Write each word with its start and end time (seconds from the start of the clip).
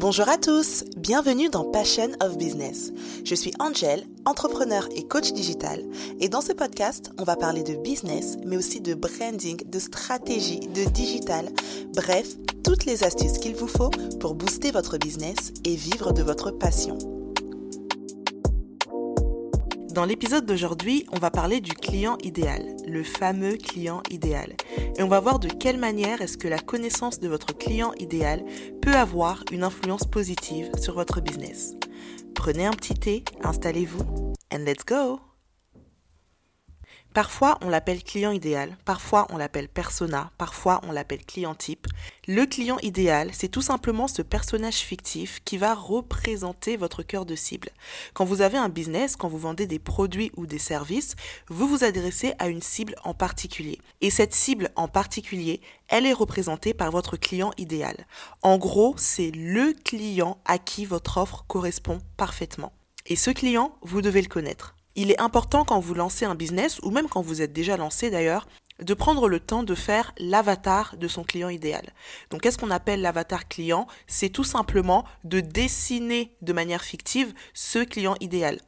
Bonjour 0.00 0.30
à 0.30 0.38
tous, 0.38 0.82
bienvenue 0.96 1.50
dans 1.50 1.70
Passion 1.70 2.08
of 2.22 2.38
Business. 2.38 2.90
Je 3.22 3.34
suis 3.34 3.52
Angel, 3.58 4.06
entrepreneur 4.24 4.88
et 4.96 5.06
coach 5.06 5.34
digital, 5.34 5.84
et 6.20 6.30
dans 6.30 6.40
ce 6.40 6.54
podcast, 6.54 7.12
on 7.18 7.24
va 7.24 7.36
parler 7.36 7.62
de 7.62 7.74
business, 7.74 8.38
mais 8.46 8.56
aussi 8.56 8.80
de 8.80 8.94
branding, 8.94 9.60
de 9.68 9.78
stratégie, 9.78 10.60
de 10.60 10.88
digital, 10.88 11.50
bref, 11.94 12.28
toutes 12.64 12.86
les 12.86 13.04
astuces 13.04 13.36
qu'il 13.36 13.54
vous 13.54 13.68
faut 13.68 13.90
pour 14.20 14.34
booster 14.34 14.70
votre 14.70 14.96
business 14.96 15.52
et 15.66 15.76
vivre 15.76 16.14
de 16.14 16.22
votre 16.22 16.50
passion. 16.50 16.96
Dans 19.92 20.04
l'épisode 20.04 20.46
d'aujourd'hui, 20.46 21.04
on 21.10 21.18
va 21.18 21.30
parler 21.30 21.60
du 21.60 21.72
client 21.72 22.16
idéal, 22.22 22.76
le 22.86 23.02
fameux 23.02 23.56
client 23.56 24.02
idéal. 24.08 24.54
Et 24.96 25.02
on 25.02 25.08
va 25.08 25.18
voir 25.18 25.40
de 25.40 25.48
quelle 25.48 25.78
manière 25.78 26.22
est-ce 26.22 26.38
que 26.38 26.48
la 26.48 26.58
connaissance 26.58 27.18
de 27.18 27.28
votre 27.28 27.56
client 27.56 27.92
idéal 27.98 28.44
peut 28.82 28.94
avoir 28.94 29.44
une 29.50 29.64
influence 29.64 30.04
positive 30.04 30.70
sur 30.80 30.94
votre 30.94 31.20
business. 31.20 31.74
Prenez 32.34 32.66
un 32.66 32.72
petit 32.72 32.94
thé, 32.94 33.24
installez-vous, 33.42 34.34
and 34.52 34.64
let's 34.64 34.84
go! 34.86 35.29
Parfois, 37.12 37.58
on 37.60 37.68
l'appelle 37.68 38.04
client 38.04 38.30
idéal, 38.30 38.76
parfois 38.84 39.26
on 39.30 39.36
l'appelle 39.36 39.68
persona, 39.68 40.30
parfois 40.38 40.80
on 40.86 40.92
l'appelle 40.92 41.24
client 41.24 41.56
type. 41.56 41.88
Le 42.28 42.46
client 42.46 42.78
idéal, 42.82 43.30
c'est 43.32 43.48
tout 43.48 43.62
simplement 43.62 44.06
ce 44.06 44.22
personnage 44.22 44.76
fictif 44.76 45.40
qui 45.44 45.58
va 45.58 45.74
représenter 45.74 46.76
votre 46.76 47.02
cœur 47.02 47.26
de 47.26 47.34
cible. 47.34 47.70
Quand 48.14 48.24
vous 48.24 48.42
avez 48.42 48.58
un 48.58 48.68
business, 48.68 49.16
quand 49.16 49.28
vous 49.28 49.38
vendez 49.38 49.66
des 49.66 49.80
produits 49.80 50.30
ou 50.36 50.46
des 50.46 50.60
services, 50.60 51.16
vous 51.48 51.66
vous 51.66 51.82
adressez 51.82 52.34
à 52.38 52.46
une 52.46 52.62
cible 52.62 52.94
en 53.02 53.12
particulier. 53.12 53.80
Et 54.00 54.10
cette 54.10 54.34
cible 54.34 54.70
en 54.76 54.86
particulier, 54.86 55.60
elle 55.88 56.06
est 56.06 56.12
représentée 56.12 56.74
par 56.74 56.92
votre 56.92 57.16
client 57.16 57.50
idéal. 57.58 58.06
En 58.42 58.56
gros, 58.56 58.94
c'est 58.96 59.32
le 59.32 59.74
client 59.84 60.38
à 60.44 60.58
qui 60.58 60.84
votre 60.84 61.16
offre 61.16 61.44
correspond 61.48 61.98
parfaitement. 62.16 62.72
Et 63.06 63.16
ce 63.16 63.32
client, 63.32 63.74
vous 63.82 64.00
devez 64.00 64.22
le 64.22 64.28
connaître. 64.28 64.76
Il 64.96 65.10
est 65.10 65.20
important 65.20 65.64
quand 65.64 65.80
vous 65.80 65.94
lancez 65.94 66.24
un 66.24 66.34
business, 66.34 66.80
ou 66.82 66.90
même 66.90 67.08
quand 67.08 67.22
vous 67.22 67.42
êtes 67.42 67.52
déjà 67.52 67.76
lancé 67.76 68.10
d'ailleurs, 68.10 68.46
de 68.82 68.94
prendre 68.94 69.28
le 69.28 69.40
temps 69.40 69.62
de 69.62 69.74
faire 69.74 70.12
l'avatar 70.18 70.96
de 70.96 71.08
son 71.08 71.22
client 71.22 71.48
idéal. 71.48 71.92
Donc 72.30 72.40
qu'est-ce 72.42 72.58
qu'on 72.58 72.70
appelle 72.70 73.02
l'avatar 73.02 73.48
client? 73.48 73.86
C'est 74.06 74.30
tout 74.30 74.44
simplement 74.44 75.04
de 75.24 75.40
dessiner 75.40 76.34
de 76.42 76.52
manière 76.52 76.82
fictive 76.82 77.32
ce 77.54 77.80
client 77.80 78.16
idéal. 78.20 78.58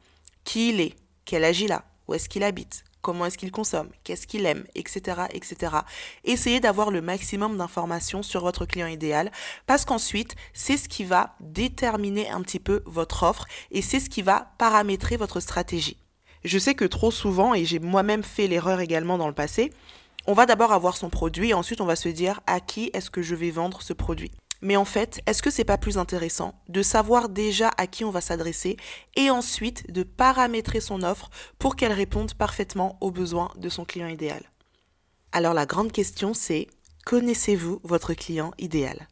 Qui 0.43 0.69
il 0.69 0.81
est? 0.81 0.95
Quel 1.25 1.43
âge 1.43 1.61
il 1.61 1.71
a? 1.71 1.85
Où 2.07 2.13
est-ce 2.13 2.29
qu'il 2.29 2.43
habite? 2.43 2.83
Comment 3.01 3.25
est-ce 3.25 3.37
qu'il 3.37 3.51
consomme? 3.51 3.89
Qu'est-ce 4.03 4.27
qu'il 4.27 4.45
aime? 4.45 4.65
Etc. 4.75 5.01
etc. 5.31 5.75
Essayez 6.23 6.61
d'avoir 6.61 6.89
le 6.89 7.01
maximum 7.01 7.57
d'informations 7.57 8.23
sur 8.23 8.41
votre 8.41 8.65
client 8.65 8.87
idéal 8.87 9.31
parce 9.65 9.83
qu'ensuite, 9.83 10.35
c'est 10.53 10.77
ce 10.77 10.87
qui 10.87 11.03
va 11.03 11.35
déterminer 11.41 12.29
un 12.29 12.41
petit 12.41 12.59
peu 12.59 12.81
votre 12.85 13.23
offre 13.23 13.45
et 13.71 13.81
c'est 13.81 13.99
ce 13.99 14.09
qui 14.09 14.21
va 14.21 14.53
paramétrer 14.57 15.17
votre 15.17 15.41
stratégie. 15.41 15.97
Je 16.43 16.59
sais 16.59 16.75
que 16.75 16.85
trop 16.85 17.11
souvent, 17.11 17.53
et 17.53 17.65
j'ai 17.65 17.79
moi-même 17.79 18.23
fait 18.23 18.47
l'erreur 18.47 18.81
également 18.81 19.17
dans 19.17 19.27
le 19.27 19.33
passé, 19.33 19.71
on 20.27 20.33
va 20.33 20.45
d'abord 20.45 20.71
avoir 20.71 20.97
son 20.97 21.09
produit 21.09 21.49
et 21.49 21.53
ensuite 21.53 21.81
on 21.81 21.85
va 21.85 21.95
se 21.95 22.09
dire 22.09 22.41
à 22.47 22.59
qui 22.59 22.89
est-ce 22.93 23.09
que 23.09 23.21
je 23.21 23.35
vais 23.35 23.51
vendre 23.51 23.81
ce 23.81 23.93
produit? 23.93 24.31
Mais 24.61 24.77
en 24.77 24.85
fait, 24.85 25.19
est-ce 25.25 25.43
que 25.43 25.49
c'est 25.49 25.65
pas 25.65 25.77
plus 25.77 25.97
intéressant 25.97 26.55
de 26.69 26.81
savoir 26.81 27.27
déjà 27.27 27.69
à 27.77 27.87
qui 27.87 28.05
on 28.05 28.11
va 28.11 28.21
s'adresser 28.21 28.77
et 29.17 29.29
ensuite 29.29 29.91
de 29.91 30.03
paramétrer 30.03 30.79
son 30.79 31.03
offre 31.03 31.29
pour 31.59 31.75
qu'elle 31.75 31.91
réponde 31.91 32.33
parfaitement 32.33 32.97
aux 33.01 33.11
besoins 33.11 33.51
de 33.57 33.67
son 33.67 33.83
client 33.83 34.07
idéal? 34.07 34.43
Alors 35.33 35.53
la 35.53 35.65
grande 35.65 35.91
question 35.91 36.33
c'est 36.33 36.67
connaissez-vous 37.05 37.81
votre 37.83 38.13
client 38.13 38.51
idéal? 38.57 39.07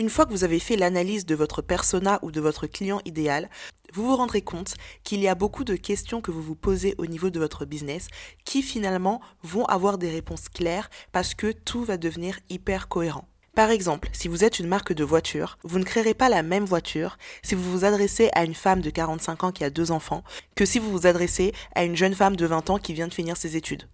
Une 0.00 0.08
fois 0.08 0.24
que 0.24 0.30
vous 0.30 0.44
avez 0.44 0.60
fait 0.60 0.76
l'analyse 0.76 1.26
de 1.26 1.34
votre 1.34 1.60
persona 1.60 2.18
ou 2.22 2.30
de 2.30 2.40
votre 2.40 2.66
client 2.66 3.02
idéal, 3.04 3.50
vous 3.92 4.06
vous 4.06 4.16
rendrez 4.16 4.40
compte 4.40 4.76
qu'il 5.04 5.20
y 5.20 5.28
a 5.28 5.34
beaucoup 5.34 5.62
de 5.62 5.76
questions 5.76 6.22
que 6.22 6.30
vous 6.30 6.40
vous 6.40 6.54
posez 6.54 6.94
au 6.96 7.04
niveau 7.04 7.28
de 7.28 7.38
votre 7.38 7.66
business 7.66 8.08
qui 8.46 8.62
finalement 8.62 9.20
vont 9.42 9.66
avoir 9.66 9.98
des 9.98 10.08
réponses 10.08 10.48
claires 10.48 10.88
parce 11.12 11.34
que 11.34 11.52
tout 11.52 11.84
va 11.84 11.98
devenir 11.98 12.40
hyper 12.48 12.88
cohérent. 12.88 13.28
Par 13.54 13.68
exemple, 13.68 14.08
si 14.14 14.28
vous 14.28 14.42
êtes 14.42 14.58
une 14.58 14.68
marque 14.68 14.94
de 14.94 15.04
voiture, 15.04 15.58
vous 15.64 15.78
ne 15.78 15.84
créerez 15.84 16.14
pas 16.14 16.30
la 16.30 16.42
même 16.42 16.64
voiture 16.64 17.18
si 17.42 17.54
vous 17.54 17.70
vous 17.70 17.84
adressez 17.84 18.30
à 18.32 18.44
une 18.44 18.54
femme 18.54 18.80
de 18.80 18.88
45 18.88 19.44
ans 19.44 19.52
qui 19.52 19.64
a 19.64 19.70
deux 19.70 19.90
enfants 19.90 20.24
que 20.54 20.64
si 20.64 20.78
vous 20.78 20.90
vous 20.90 21.06
adressez 21.06 21.52
à 21.74 21.84
une 21.84 21.96
jeune 21.96 22.14
femme 22.14 22.36
de 22.36 22.46
20 22.46 22.70
ans 22.70 22.78
qui 22.78 22.94
vient 22.94 23.08
de 23.08 23.12
finir 23.12 23.36
ses 23.36 23.54
études. 23.54 23.86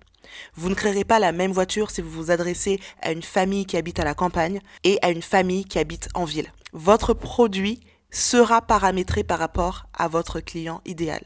Vous 0.55 0.69
ne 0.69 0.75
créerez 0.75 1.05
pas 1.05 1.19
la 1.19 1.33
même 1.33 1.53
voiture 1.53 1.91
si 1.91 2.01
vous 2.01 2.11
vous 2.11 2.31
adressez 2.31 2.81
à 3.03 3.13
une 3.13 3.23
famille 3.23 3.67
qui 3.67 3.77
habite 3.77 4.01
à 4.01 4.05
la 4.05 4.15
campagne 4.15 4.61
et 4.85 4.99
à 5.03 5.11
une 5.11 5.23
famille 5.23 5.65
qui 5.65 5.79
habite 5.79 6.09
en 6.15 6.25
ville. 6.25 6.53
Votre 6.73 7.15
produit 7.15 7.81
sera 8.11 8.63
paramétré 8.63 9.25
par 9.25 9.39
rapport 9.39 9.87
à 9.95 10.09
votre 10.09 10.41
client 10.41 10.81
idéal. 10.85 11.23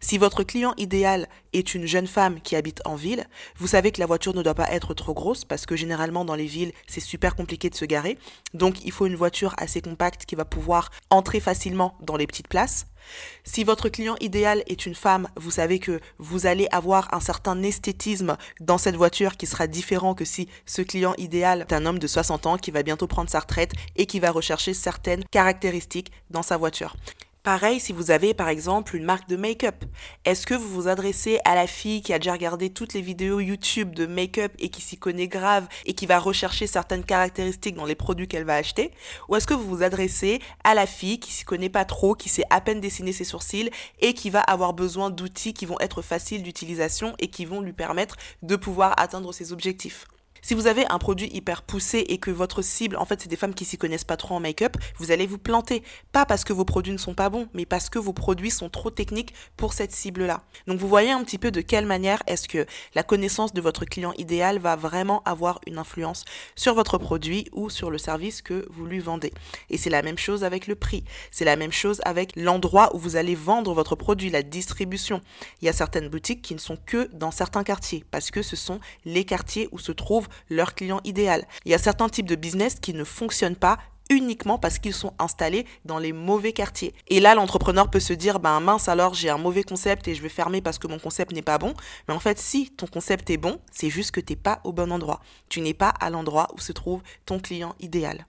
Si 0.00 0.18
votre 0.18 0.42
client 0.42 0.74
idéal 0.76 1.28
est 1.52 1.74
une 1.74 1.86
jeune 1.86 2.06
femme 2.06 2.40
qui 2.40 2.56
habite 2.56 2.80
en 2.84 2.94
ville, 2.94 3.26
vous 3.56 3.66
savez 3.66 3.92
que 3.92 4.00
la 4.00 4.06
voiture 4.06 4.34
ne 4.34 4.42
doit 4.42 4.54
pas 4.54 4.70
être 4.72 4.94
trop 4.94 5.14
grosse 5.14 5.44
parce 5.44 5.66
que 5.66 5.76
généralement 5.76 6.24
dans 6.24 6.34
les 6.34 6.46
villes, 6.46 6.72
c'est 6.86 7.00
super 7.00 7.36
compliqué 7.36 7.70
de 7.70 7.74
se 7.74 7.84
garer. 7.84 8.18
Donc 8.54 8.84
il 8.84 8.92
faut 8.92 9.06
une 9.06 9.16
voiture 9.16 9.54
assez 9.58 9.80
compacte 9.80 10.26
qui 10.26 10.34
va 10.34 10.44
pouvoir 10.44 10.90
entrer 11.10 11.40
facilement 11.40 11.96
dans 12.00 12.16
les 12.16 12.26
petites 12.26 12.48
places. 12.48 12.86
Si 13.44 13.64
votre 13.64 13.88
client 13.88 14.16
idéal 14.20 14.62
est 14.66 14.86
une 14.86 14.94
femme, 14.94 15.28
vous 15.36 15.50
savez 15.50 15.78
que 15.78 16.00
vous 16.18 16.46
allez 16.46 16.68
avoir 16.72 17.12
un 17.14 17.20
certain 17.20 17.62
esthétisme 17.62 18.36
dans 18.60 18.78
cette 18.78 18.96
voiture 18.96 19.36
qui 19.36 19.46
sera 19.46 19.66
différent 19.66 20.14
que 20.14 20.24
si 20.24 20.48
ce 20.66 20.82
client 20.82 21.14
idéal 21.16 21.62
est 21.62 21.72
un 21.72 21.86
homme 21.86 21.98
de 21.98 22.06
60 22.06 22.46
ans 22.46 22.58
qui 22.58 22.70
va 22.70 22.82
bientôt 22.82 23.06
prendre 23.06 23.30
sa 23.30 23.40
retraite 23.40 23.72
et 23.96 24.06
qui 24.06 24.20
va 24.20 24.30
rechercher 24.30 24.74
certaines 24.74 25.24
caractéristiques 25.30 26.12
dans 26.30 26.42
sa 26.42 26.56
voiture. 26.56 26.96
Pareil 27.48 27.80
si 27.80 27.94
vous 27.94 28.10
avez 28.10 28.34
par 28.34 28.50
exemple 28.50 28.94
une 28.94 29.04
marque 29.04 29.26
de 29.26 29.36
make-up. 29.36 29.82
Est-ce 30.26 30.46
que 30.46 30.52
vous 30.52 30.68
vous 30.68 30.86
adressez 30.86 31.40
à 31.46 31.54
la 31.54 31.66
fille 31.66 32.02
qui 32.02 32.12
a 32.12 32.18
déjà 32.18 32.32
regardé 32.32 32.68
toutes 32.68 32.92
les 32.92 33.00
vidéos 33.00 33.40
YouTube 33.40 33.94
de 33.94 34.04
make-up 34.04 34.52
et 34.58 34.68
qui 34.68 34.82
s'y 34.82 34.98
connaît 34.98 35.28
grave 35.28 35.66
et 35.86 35.94
qui 35.94 36.04
va 36.04 36.18
rechercher 36.18 36.66
certaines 36.66 37.04
caractéristiques 37.04 37.76
dans 37.76 37.86
les 37.86 37.94
produits 37.94 38.28
qu'elle 38.28 38.44
va 38.44 38.56
acheter? 38.56 38.90
Ou 39.30 39.36
est-ce 39.36 39.46
que 39.46 39.54
vous 39.54 39.66
vous 39.66 39.82
adressez 39.82 40.42
à 40.62 40.74
la 40.74 40.84
fille 40.84 41.20
qui 41.20 41.32
s'y 41.32 41.44
connaît 41.44 41.70
pas 41.70 41.86
trop, 41.86 42.14
qui 42.14 42.28
sait 42.28 42.44
à 42.50 42.60
peine 42.60 42.82
dessiner 42.82 43.12
ses 43.14 43.24
sourcils 43.24 43.70
et 44.00 44.12
qui 44.12 44.28
va 44.28 44.40
avoir 44.40 44.74
besoin 44.74 45.08
d'outils 45.08 45.54
qui 45.54 45.64
vont 45.64 45.80
être 45.80 46.02
faciles 46.02 46.42
d'utilisation 46.42 47.14
et 47.18 47.28
qui 47.28 47.46
vont 47.46 47.62
lui 47.62 47.72
permettre 47.72 48.16
de 48.42 48.56
pouvoir 48.56 48.92
atteindre 48.98 49.32
ses 49.32 49.54
objectifs? 49.54 50.04
Si 50.42 50.54
vous 50.54 50.66
avez 50.66 50.86
un 50.88 50.98
produit 50.98 51.28
hyper 51.32 51.62
poussé 51.62 52.04
et 52.08 52.18
que 52.18 52.30
votre 52.30 52.62
cible, 52.62 52.96
en 52.96 53.04
fait, 53.04 53.20
c'est 53.20 53.28
des 53.28 53.36
femmes 53.36 53.54
qui 53.54 53.64
s'y 53.64 53.78
connaissent 53.78 54.04
pas 54.04 54.16
trop 54.16 54.34
en 54.34 54.40
make-up, 54.40 54.76
vous 54.96 55.10
allez 55.10 55.26
vous 55.26 55.38
planter. 55.38 55.82
Pas 56.12 56.26
parce 56.26 56.44
que 56.44 56.52
vos 56.52 56.64
produits 56.64 56.92
ne 56.92 56.98
sont 56.98 57.14
pas 57.14 57.28
bons, 57.28 57.48
mais 57.54 57.66
parce 57.66 57.90
que 57.90 57.98
vos 57.98 58.12
produits 58.12 58.50
sont 58.50 58.68
trop 58.68 58.90
techniques 58.90 59.34
pour 59.56 59.72
cette 59.72 59.92
cible-là. 59.92 60.42
Donc 60.66 60.78
vous 60.78 60.88
voyez 60.88 61.10
un 61.10 61.22
petit 61.24 61.38
peu 61.38 61.50
de 61.50 61.60
quelle 61.60 61.86
manière 61.86 62.22
est-ce 62.26 62.48
que 62.48 62.66
la 62.94 63.02
connaissance 63.02 63.52
de 63.52 63.60
votre 63.60 63.84
client 63.84 64.12
idéal 64.18 64.58
va 64.58 64.76
vraiment 64.76 65.22
avoir 65.24 65.60
une 65.66 65.78
influence 65.78 66.24
sur 66.56 66.74
votre 66.74 66.98
produit 66.98 67.48
ou 67.52 67.70
sur 67.70 67.90
le 67.90 67.98
service 67.98 68.42
que 68.42 68.66
vous 68.70 68.86
lui 68.86 68.98
vendez. 68.98 69.32
Et 69.70 69.78
c'est 69.78 69.90
la 69.90 70.02
même 70.02 70.18
chose 70.18 70.44
avec 70.44 70.66
le 70.66 70.74
prix. 70.74 71.04
C'est 71.30 71.44
la 71.44 71.56
même 71.56 71.72
chose 71.72 72.00
avec 72.04 72.32
l'endroit 72.36 72.94
où 72.94 72.98
vous 72.98 73.16
allez 73.16 73.34
vendre 73.34 73.74
votre 73.74 73.96
produit, 73.96 74.30
la 74.30 74.42
distribution. 74.42 75.20
Il 75.60 75.66
y 75.66 75.68
a 75.68 75.72
certaines 75.72 76.08
boutiques 76.08 76.42
qui 76.42 76.54
ne 76.54 76.60
sont 76.60 76.78
que 76.86 77.08
dans 77.12 77.30
certains 77.30 77.64
quartiers 77.64 78.04
parce 78.10 78.30
que 78.30 78.42
ce 78.42 78.56
sont 78.56 78.80
les 79.04 79.24
quartiers 79.24 79.68
où 79.72 79.78
se 79.78 79.92
trouvent 79.92 80.27
leur 80.48 80.74
client 80.74 81.00
idéal. 81.04 81.46
Il 81.64 81.70
y 81.70 81.74
a 81.74 81.78
certains 81.78 82.08
types 82.08 82.28
de 82.28 82.36
business 82.36 82.76
qui 82.80 82.94
ne 82.94 83.04
fonctionnent 83.04 83.56
pas 83.56 83.78
uniquement 84.10 84.58
parce 84.58 84.78
qu'ils 84.78 84.94
sont 84.94 85.12
installés 85.18 85.66
dans 85.84 85.98
les 85.98 86.12
mauvais 86.12 86.52
quartiers. 86.52 86.94
Et 87.08 87.20
là, 87.20 87.34
l'entrepreneur 87.34 87.90
peut 87.90 88.00
se 88.00 88.12
dire, 88.12 88.40
ben 88.40 88.60
mince 88.60 88.88
alors 88.88 89.14
j'ai 89.14 89.30
un 89.30 89.38
mauvais 89.38 89.62
concept 89.62 90.08
et 90.08 90.14
je 90.14 90.22
vais 90.22 90.28
fermer 90.28 90.60
parce 90.60 90.78
que 90.78 90.86
mon 90.86 90.98
concept 90.98 91.32
n'est 91.32 91.42
pas 91.42 91.58
bon. 91.58 91.74
Mais 92.06 92.14
en 92.14 92.20
fait, 92.20 92.38
si 92.38 92.70
ton 92.70 92.86
concept 92.86 93.30
est 93.30 93.36
bon, 93.36 93.60
c'est 93.70 93.90
juste 93.90 94.10
que 94.10 94.20
tu 94.20 94.32
n'es 94.32 94.36
pas 94.36 94.60
au 94.64 94.72
bon 94.72 94.92
endroit. 94.92 95.20
Tu 95.48 95.60
n'es 95.60 95.74
pas 95.74 95.90
à 95.90 96.10
l'endroit 96.10 96.48
où 96.54 96.60
se 96.60 96.72
trouve 96.72 97.02
ton 97.26 97.38
client 97.38 97.74
idéal. 97.80 98.26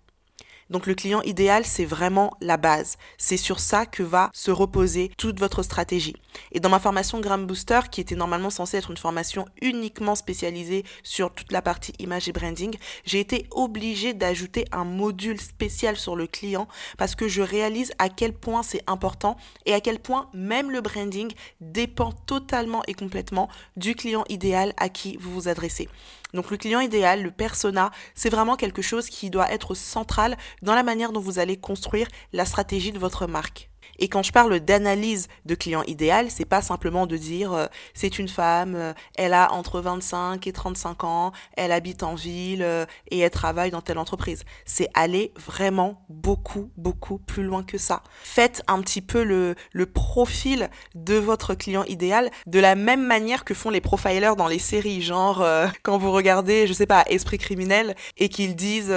Donc 0.70 0.86
le 0.86 0.94
client 0.94 1.22
idéal, 1.24 1.66
c'est 1.66 1.86
vraiment 1.86 2.38
la 2.42 2.58
base. 2.58 2.98
C'est 3.18 3.38
sur 3.38 3.60
ça 3.60 3.86
que 3.86 4.04
va 4.04 4.30
se 4.34 4.52
reposer 4.52 5.12
toute 5.18 5.40
votre 5.40 5.64
stratégie. 5.64 6.16
Et 6.52 6.60
dans 6.60 6.70
ma 6.70 6.80
formation 6.80 7.20
Gram 7.20 7.46
Booster, 7.46 7.80
qui 7.92 8.02
était 8.02 8.16
normalement 8.16 8.50
censée 8.50 8.78
être 8.78 8.92
une 8.92 8.98
formation 8.98 9.46
uniquement 9.62 10.16
spécialisée 10.16 10.84
sur 11.04 11.34
toute 11.34 11.52
la 11.52 11.62
partie 11.62 11.94
image 12.00 12.30
et 12.30 12.32
branding, 12.32 12.76
j'ai 13.04 13.20
été 13.20 13.48
obligée 13.52 14.14
d'ajouter 14.14 14.66
un 14.72 14.86
module 14.86 15.42
spécial 15.42 15.98
sur 15.98 16.16
le 16.16 16.28
client 16.28 16.68
parce 16.98 17.16
que 17.16 17.28
je 17.28 17.42
réalise 17.42 17.92
à 17.98 18.10
quel 18.10 18.34
point 18.34 18.64
c'est 18.64 18.84
important 18.88 19.38
et 19.66 19.74
à 19.74 19.82
quel 19.82 20.00
point 20.00 20.30
même 20.34 20.72
le 20.72 20.82
branding 20.82 21.32
dépend 21.62 22.12
totalement 22.12 22.84
et 22.88 22.94
complètement 22.94 23.50
du 23.76 23.96
client 23.96 24.24
idéal 24.30 24.74
à 24.78 24.90
qui 24.90 25.18
vous 25.18 25.34
vous 25.34 25.48
adressez. 25.48 25.90
Donc 26.34 26.52
le 26.52 26.58
client 26.58 26.80
idéal, 26.80 27.24
le 27.24 27.32
persona, 27.32 27.92
c'est 28.14 28.30
vraiment 28.30 28.56
quelque 28.56 28.82
chose 28.82 29.10
qui 29.10 29.30
doit 29.30 29.52
être 29.52 29.74
central 29.74 30.38
dans 30.62 30.76
la 30.76 30.84
manière 30.84 31.12
dont 31.12 31.20
vous 31.20 31.40
allez 31.40 31.58
construire 31.58 32.08
la 32.34 32.46
stratégie 32.46 32.92
de 32.92 33.00
votre 33.00 33.28
marque. 33.28 33.70
Et 34.00 34.08
quand 34.08 34.24
je 34.24 34.32
parle 34.32 34.60
d'analyse 34.60 35.28
de 35.46 35.56
client 35.56 35.84
idéal, 35.84 36.32
c'est 36.32 36.46
pas 36.46 36.62
simplement 36.62 37.06
de 37.06 37.18
dire 37.18 37.54
euh, 37.54 37.66
c'est 37.94 38.18
une 38.18 38.30
femme, 38.30 38.76
euh, 38.76 38.94
elle 39.16 39.34
a 39.34 39.52
entre 39.52 39.82
25 39.82 40.48
et 40.48 40.52
35 40.52 41.04
ans, 41.04 41.32
elle 41.56 41.72
habite 41.72 42.02
en 42.04 42.16
ville 42.16 42.64
euh, 42.64 42.86
et 43.12 43.20
elle 43.20 43.30
travaille 43.30 43.72
dans 43.72 43.82
telle 43.82 43.98
entreprise. 43.98 44.44
C'est 44.66 44.90
aller 44.94 45.34
vraiment 45.38 46.02
beaucoup, 46.10 46.72
beaucoup 46.78 47.20
plus 47.20 47.44
loin 47.44 47.64
que 47.64 47.78
ça. 47.78 48.02
Faites 48.24 48.64
un 48.68 48.82
petit 48.82 49.02
peu 49.02 49.24
le, 49.24 49.56
le 49.74 49.86
profil 49.86 50.70
de 50.96 51.16
votre 51.16 51.54
client 51.54 51.84
idéal 51.84 52.32
de 52.48 52.60
la 52.60 52.76
même 52.76 53.06
manière 53.06 53.44
que 53.44 53.54
font 53.54 53.70
les 53.70 53.82
profilers 53.82 54.36
dans 54.38 54.48
les 54.48 54.60
séries, 54.60 55.02
genre 55.02 55.46
quand 55.84 55.98
vous 55.98 56.12
regardez, 56.12 56.68
je 56.68 56.74
sais 56.74 56.86
pas, 56.86 57.04
Esprit 57.08 57.38
criminel 57.38 57.96
et 58.18 58.30
qu'ils 58.30 58.56
disent 58.56 58.94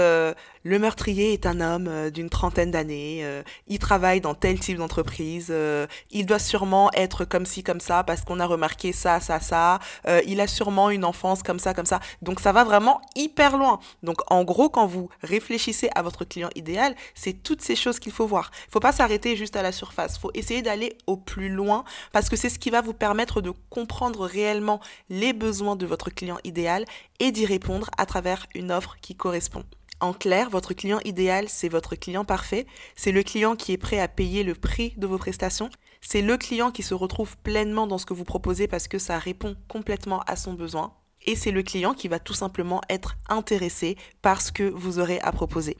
le 0.65 0.79
meurtrier 0.79 1.33
est 1.33 1.47
un 1.47 1.61
homme 1.61 1.89
euh, 1.89 2.11
d'une 2.11 2.31
trentaine 2.31 2.71
d'années, 2.71 3.21
euh, 3.25 3.43
il 3.67 3.79
travaille 3.79 4.21
dans 4.21 4.35
tel 4.35 4.59
type 4.61 4.79
d'entreprise, 4.79 5.49
euh, 5.51 5.87
il 6.11 6.27
doit 6.27 6.39
sûrement 6.39 6.91
être 6.95 7.25
comme 7.25 7.47
ci, 7.47 7.63
comme 7.63 7.81
ça, 7.81 8.05
parce 8.05 8.23
qu'on 8.23 8.41
a 8.41 8.47
remarqué 8.47 8.93
ça, 8.93 9.21
ça, 9.21 9.41
ça, 9.41 9.79
il 10.27 10.41
a 10.41 10.47
sûrement 10.47 10.91
une 10.91 11.05
enfance 11.05 11.43
comme 11.43 11.59
ça, 11.59 11.75
comme 11.75 11.87
ça. 11.87 12.01
Donc 12.23 12.41
ça 12.41 12.53
va 12.53 12.65
vraiment 12.65 13.01
hyper 13.17 13.57
loin. 13.57 13.81
Donc 14.03 14.19
en 14.31 14.45
gros, 14.45 14.69
quand 14.69 14.87
vous 14.87 15.09
réfléchissez 15.23 15.91
à 15.95 16.03
votre 16.03 16.25
client 16.25 16.51
idéal, 16.55 16.95
c'est 17.15 17.43
toutes 17.43 17.63
ces 17.63 17.77
choses 17.77 17.99
qu'il 17.99 18.13
faut 18.13 18.27
voir. 18.27 18.51
Il 18.69 18.73
faut 18.73 18.81
pas 18.81 18.93
s'arrêter 18.93 19.37
juste 19.37 19.57
à 19.57 19.63
la 19.63 19.73
surface, 19.73 20.17
il 20.17 20.21
faut 20.21 20.31
essayer 20.35 20.63
d'aller 20.63 20.97
au 21.07 21.17
plus 21.17 21.49
loin, 21.49 21.85
parce 22.13 22.29
que 22.29 22.37
c'est 22.37 22.49
ce 22.49 22.59
qui 22.59 22.71
va 22.71 22.81
vous 22.81 22.95
permettre 22.95 23.41
de 23.41 23.53
comprendre 23.71 24.27
réellement 24.27 24.81
les 25.09 25.33
besoins 25.33 25.77
de 25.77 25.87
votre 25.87 26.11
client 26.11 26.39
idéal 26.45 26.85
et 27.21 27.33
d'y 27.33 27.47
répondre 27.47 27.91
à 27.99 28.07
travers 28.07 28.47
une 28.55 28.73
offre 28.73 28.97
qui 29.01 29.15
correspond. 29.15 29.65
En 30.03 30.13
clair, 30.13 30.51
votre 30.51 30.75
client 30.75 30.99
idéal, 31.05 31.49
c'est 31.49 31.69
votre 31.69 31.95
client 31.95 32.25
parfait, 32.25 32.67
c'est 32.97 33.13
le 33.13 33.23
client 33.23 33.55
qui 33.55 33.71
est 33.71 33.77
prêt 33.77 34.01
à 34.01 34.09
payer 34.09 34.43
le 34.43 34.57
prix 34.57 34.95
de 34.97 35.07
vos 35.07 35.17
prestations, 35.17 35.71
c'est 36.01 36.23
le 36.23 36.37
client 36.37 36.73
qui 36.73 36.83
se 36.83 36.93
retrouve 36.93 37.37
pleinement 37.39 37.87
dans 37.87 37.99
ce 37.99 38.07
que 38.07 38.13
vous 38.13 38.25
proposez 38.25 38.67
parce 38.67 38.89
que 38.89 38.99
ça 38.99 39.17
répond 39.21 39.55
complètement 39.69 40.23
à 40.23 40.35
son 40.35 40.55
besoin, 40.55 40.93
et 41.25 41.37
c'est 41.37 41.53
le 41.53 41.63
client 41.63 41.95
qui 41.95 42.09
va 42.09 42.19
tout 42.19 42.35
simplement 42.35 42.81
être 42.91 43.15
intéressé 43.29 43.97
par 44.23 44.43
ce 44.43 44.51
que 44.51 44.65
vous 44.65 44.99
aurez 44.99 45.21
à 45.21 45.31
proposer. 45.31 45.77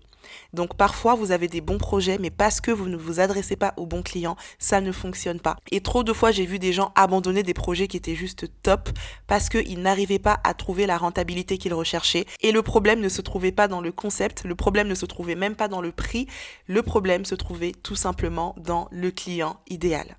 Donc 0.53 0.77
parfois, 0.77 1.15
vous 1.15 1.33
avez 1.33 1.49
des 1.49 1.61
bons 1.61 1.79
projets, 1.79 2.19
mais 2.19 2.31
parce 2.31 2.61
que 2.61 2.71
vous 2.71 2.89
ne 2.89 2.97
vous 2.97 3.21
adressez 3.21 3.57
pas 3.57 3.75
aux 3.77 3.87
bons 3.87 4.03
clients, 4.03 4.37
ça 4.59 4.81
ne 4.81 4.93
fonctionne 4.93 5.41
pas. 5.41 5.57
Et 5.71 5.81
trop 5.81 6.05
de 6.05 6.13
fois, 6.13 6.31
j'ai 6.31 6.47
vu 6.47 6.59
des 6.59 6.73
gens 6.73 6.93
abandonner 6.95 7.43
des 7.43 7.55
projets 7.55 7.89
qui 7.89 7.97
étaient 7.97 8.15
juste 8.15 8.47
top 8.63 8.91
parce 9.27 9.49
qu'ils 9.49 9.81
n'arrivaient 9.81 10.19
pas 10.19 10.41
à 10.45 10.55
trouver 10.55 10.87
la 10.87 10.99
rentabilité 10.99 11.59
qu'ils 11.59 11.75
recherchaient. 11.75 12.27
Et 12.41 12.53
le 12.53 12.63
problème 12.63 13.01
ne 13.01 13.09
se 13.09 13.23
trouvait 13.23 13.53
pas 13.53 13.69
dans 13.69 13.81
le 13.81 13.93
concept, 13.93 14.45
le 14.45 14.55
problème 14.55 14.89
ne 14.89 14.95
se 14.95 15.07
trouvait 15.07 15.35
même 15.35 15.57
pas 15.57 15.69
dans 15.69 15.81
le 15.81 15.93
prix, 15.93 16.27
le 16.67 16.83
problème 16.83 17.25
se 17.25 17.35
trouvait 17.35 17.73
tout 17.73 17.97
simplement 17.97 18.55
dans 18.59 18.89
le 18.91 19.11
client 19.11 19.57
idéal. 19.69 20.17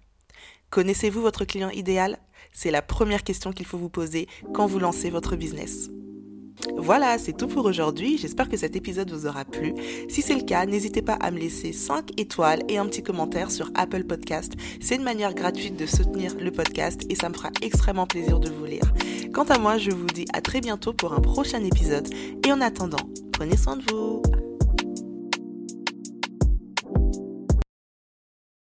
Connaissez-vous 0.69 1.21
votre 1.21 1.45
client 1.45 1.69
idéal? 1.69 2.17
C'est 2.51 2.71
la 2.71 2.81
première 2.81 3.23
question 3.23 3.51
qu'il 3.51 3.65
faut 3.65 3.77
vous 3.77 3.89
poser 3.89 4.27
quand 4.53 4.67
vous 4.67 4.79
lancez 4.79 5.09
votre 5.09 5.35
business. 5.35 5.89
Voilà, 6.77 7.17
c'est 7.17 7.33
tout 7.33 7.47
pour 7.47 7.65
aujourd'hui. 7.65 8.17
J'espère 8.17 8.49
que 8.49 8.57
cet 8.57 8.75
épisode 8.75 9.11
vous 9.11 9.25
aura 9.25 9.45
plu. 9.45 9.73
Si 10.09 10.21
c'est 10.21 10.35
le 10.35 10.43
cas, 10.43 10.65
n'hésitez 10.65 11.01
pas 11.01 11.13
à 11.13 11.31
me 11.31 11.39
laisser 11.39 11.73
5 11.73 12.19
étoiles 12.19 12.63
et 12.69 12.77
un 12.77 12.85
petit 12.85 13.03
commentaire 13.03 13.51
sur 13.51 13.69
Apple 13.75 14.03
Podcast. 14.03 14.53
C'est 14.79 14.95
une 14.95 15.03
manière 15.03 15.33
gratuite 15.33 15.77
de 15.77 15.85
soutenir 15.85 16.35
le 16.39 16.51
podcast 16.51 17.01
et 17.09 17.15
ça 17.15 17.29
me 17.29 17.33
fera 17.33 17.49
extrêmement 17.61 18.07
plaisir 18.07 18.39
de 18.39 18.49
vous 18.49 18.65
lire. 18.65 18.93
Quant 19.33 19.45
à 19.45 19.57
moi, 19.57 19.77
je 19.77 19.91
vous 19.91 20.07
dis 20.07 20.25
à 20.33 20.41
très 20.41 20.61
bientôt 20.61 20.93
pour 20.93 21.13
un 21.13 21.21
prochain 21.21 21.63
épisode 21.63 22.07
et 22.45 22.51
en 22.51 22.61
attendant, 22.61 23.09
prenez 23.31 23.57
soin 23.57 23.77
de 23.77 23.83
vous. 23.91 24.21